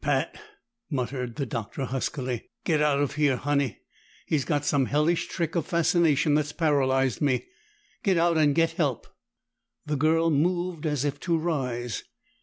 "Pat!" 0.00 0.40
muttered 0.88 1.36
the 1.36 1.44
Doctor 1.44 1.84
huskily. 1.84 2.48
"Get 2.64 2.80
out 2.80 2.98
of 3.00 3.16
here, 3.16 3.36
Honey! 3.36 3.80
He's 4.24 4.46
got 4.46 4.64
some 4.64 4.86
hellish 4.86 5.28
trick 5.28 5.54
of 5.54 5.66
fascination 5.66 6.34
that's 6.34 6.52
paralyzed 6.52 7.20
me. 7.20 7.44
Get 8.02 8.16
out 8.16 8.38
and 8.38 8.54
get 8.54 8.70
help!" 8.70 9.06
The 9.84 9.96
girl 9.96 10.30
moved 10.30 10.86
as 10.86 11.04
if 11.04 11.20
to 11.20 11.36
rise. 11.36 12.04